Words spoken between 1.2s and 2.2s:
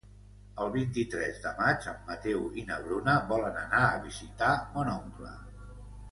de maig en